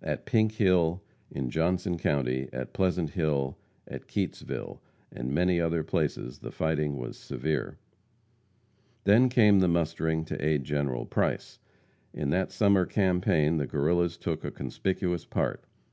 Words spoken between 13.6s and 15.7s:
Guerrillas took a conspicuous part.